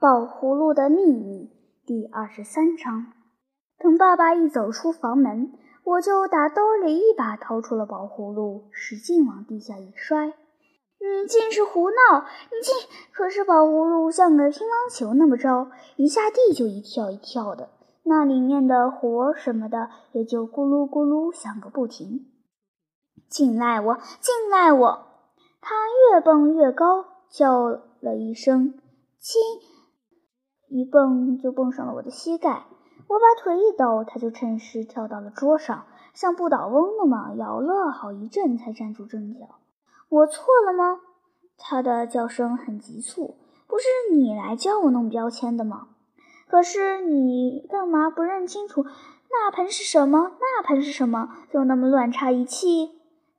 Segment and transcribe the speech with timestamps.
[0.00, 1.50] 宝葫芦的秘密
[1.84, 3.12] 第二十三章。
[3.78, 5.52] 等爸爸一走出房门，
[5.84, 10.28] 我就打兜里一把掏出了宝葫芦，使劲往地下一摔。
[10.28, 12.24] 你尽是胡闹！
[12.50, 12.74] 你尽
[13.12, 17.68] 可是宝葫芦像个乒乓球那么着，一下地就一跳一跳的，
[18.04, 22.24] 那里面的活儿什么的也就咕噜咕噜响个不停。
[23.28, 25.06] 尽赖我，尽赖我！
[25.60, 25.74] 他
[26.10, 28.80] 越蹦越高，叫了一声
[29.20, 29.42] “亲”。
[30.70, 32.64] 一蹦就蹦上了我的膝盖，
[33.08, 39.40] 我把腿一抖，他就趁势跳到了桌上，像不倒翁那么摇了好一阵，才站住阵脚。
[40.08, 41.00] 我错了吗？
[41.58, 45.88] 他的叫声很急促，不是你来教我弄标签的吗？
[46.48, 52.92] 可是你干嘛不认清楚那盆是什么，那盆是什么，就那么乱插一气？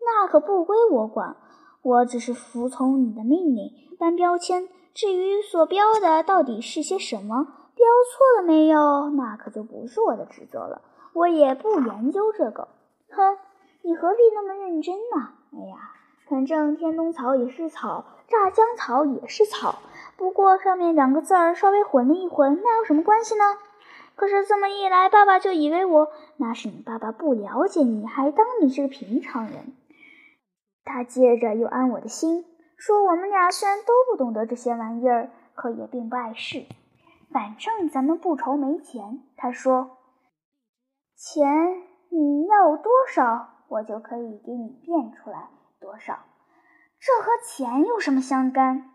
[0.00, 1.36] 那可不归我管，
[1.82, 4.66] 我只是服从你的命令，搬标签。
[4.98, 10.82] 至于所标的到底是些什么，标错了没有，那可就不是我的职责了。
[11.12, 12.66] 我也不研究这个。
[13.08, 13.38] 哼，
[13.82, 15.34] 你何必那么认真呢？
[15.52, 15.76] 哎呀，
[16.28, 19.78] 反正天冬草也是草，炸姜草也是草，
[20.16, 23.44] 不过上面两个字儿稍微混了一混，那有什么关系呢？
[24.16, 29.76] 可是这么一来，爸爸就以为我那是你爸爸不了解你，还当你是个平常人。
[30.84, 32.44] 他接着又安我的心。
[32.78, 36.64] 说我们俩虽然都不懂得这些玩意儿，可也并不碍事。
[37.32, 39.20] 反正咱们不愁没钱。
[39.36, 39.98] 他说
[41.18, 41.46] ：“钱
[42.08, 45.48] 你要多少，我就可以给你变出来
[45.80, 46.20] 多少。
[47.00, 48.90] 这和钱有什么相干？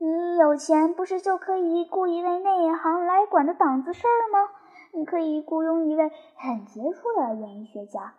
[0.00, 4.50] 你有钱不是就可以雇一位内行来管的档子事儿吗？
[4.92, 8.14] 你可以雇佣一位很杰出的演艺学家。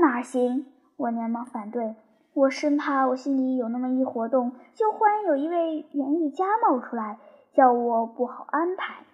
[0.00, 0.66] 那哪行？
[0.96, 1.94] 我连忙反对。”
[2.34, 7.18] 我生怕我心里有那么一活动，就忽然有一位园艺家冒出来，
[7.52, 9.04] 叫我不好安排。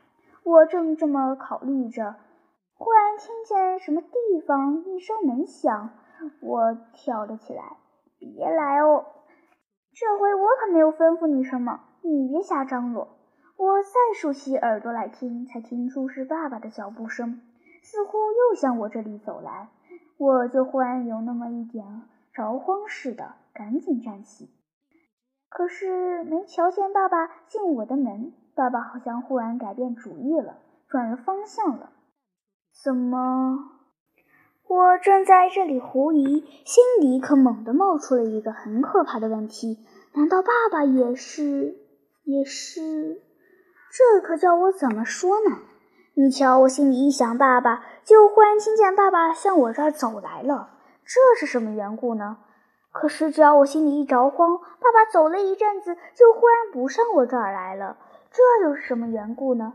[0.43, 2.17] 我正这么考虑着，
[2.75, 5.91] 忽然听见什么地方一声门响，
[6.41, 7.77] 我跳了起来
[8.19, 9.05] ：“别来哦！
[9.93, 13.09] 这回我可没有吩咐你什么，你别瞎张罗。”
[13.59, 17.43] 我再竖起耳朵来听，才听出是爸爸的脚步声，
[17.83, 19.69] 似乎又向我这里走来。
[20.17, 21.85] 我就忽然有那么一点。
[22.33, 24.51] 着慌似的，赶紧站起。
[25.49, 30.59] 可是没瞧见爸爸进我的门，爸爸好像忽然改变主意了，
[30.89, 31.91] 转了方向了。
[32.85, 33.71] 怎么？
[34.69, 41.77] 我正在这里狐疑，心里可猛地冒出了一个很可怕的问题：难道爸爸也是？
[42.23, 43.21] 也是？
[43.93, 45.57] 这可叫我怎么说呢？
[46.15, 50.79] 你瞧，我心里一想爸爸，就忽然听见爸爸向我这儿走来了。
[51.13, 52.39] 这是什么缘故呢？
[52.93, 57.97] 可是只要我心里一着慌，爸爸走了一阵子，就忽然不上我这儿来了。
[58.31, 59.75] 这又是什么缘故呢？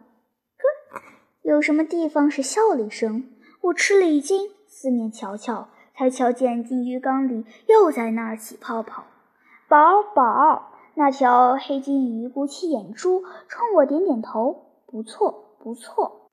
[0.92, 1.02] 哼，
[1.42, 3.30] 有什么地方是笑了一声？
[3.64, 9.04] 我吃了一惊，四面瞧瞧，才瞧见金鱼缸里又在那儿起泡泡。
[9.68, 14.84] 宝宝，那条黑金鱼鼓起眼珠，冲我点点头。
[14.88, 16.30] 不错，不错。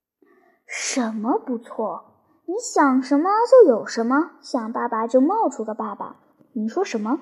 [0.65, 2.12] 什么不错？
[2.45, 6.17] 你想什么就有什么，想爸爸就冒出个爸爸。
[6.51, 7.19] 你说什么？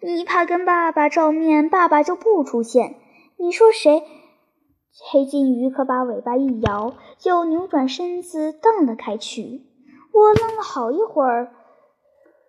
[0.00, 2.96] 你怕跟爸爸照面，爸爸就不出现。
[3.36, 4.02] 你说谁？
[5.10, 9.66] 黑金鱼可把尾巴一摇，就扭转身子荡了开去。
[10.12, 11.52] 我愣了好一会儿，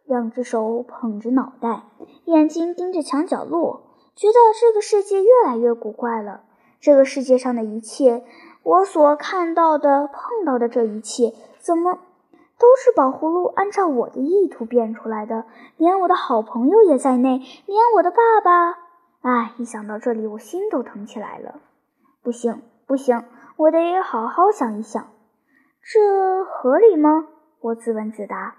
[0.06, 1.84] 两只手捧着脑袋，
[2.26, 6.44] 眼睛盯着墙角落，觉得这个世界越来越古怪了。
[6.80, 8.24] 这个世界上的一切，
[8.64, 12.00] 我所看到的、碰到的这一切，怎么？
[12.60, 15.46] 都是宝葫芦按照我的意图变出来的，
[15.78, 18.78] 连我的好朋友也在内，连我的爸爸……
[19.22, 21.62] 哎，一想到这里，我心都疼起来了。
[22.22, 23.26] 不行，不行，
[23.58, 25.08] 我得好好想一想，
[25.82, 27.28] 这合理吗？
[27.62, 28.56] 我自问自答，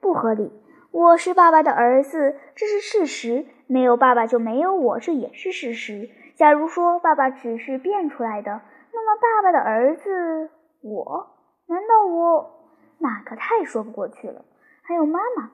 [0.00, 0.52] 不合理。
[0.90, 3.46] 我是爸爸的儿子，这是事实。
[3.66, 6.08] 没有爸爸就没有我，这也是事实。
[6.36, 10.50] 假如说爸爸只是变出来的，那么爸爸的儿子
[10.82, 11.26] 我，
[11.66, 12.65] 难道我？
[12.98, 14.44] 那可太说不过去了。
[14.82, 15.50] 还有妈妈，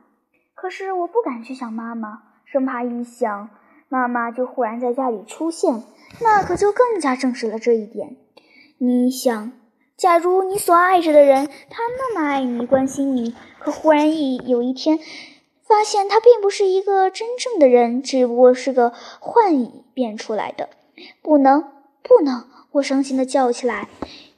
[0.54, 3.50] 可是我不敢去想妈妈，生怕一想
[3.88, 5.82] 妈妈就忽然在家里出现，
[6.20, 8.16] 那可就更加证实了这一点。
[8.78, 9.52] 你想，
[9.96, 14.98] 假如你所爱着的人，他那么爱你、关心你，可忽然一有一天
[15.62, 20.68] 发现他并不是一个真正的人，只不过是个幻影变出来的，
[21.22, 21.62] 不能，
[22.02, 22.44] 不能！
[22.72, 23.88] 我伤心的叫起来，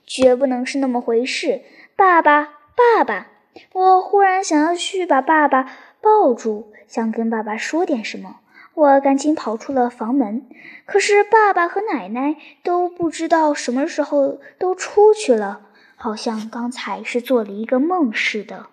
[0.05, 1.62] 绝不能是那么回事，
[1.97, 2.50] 爸爸。
[2.76, 3.29] 爸爸，
[3.73, 5.65] 我忽然想要去把爸爸
[6.00, 8.41] 抱住，想跟爸爸说点什么。
[8.75, 10.49] 我赶紧跑出了房门，
[10.85, 15.61] 可是爸爸和奶奶都不知道什么时候都出去了，
[15.94, 18.67] 好像刚才是做了一个梦似的。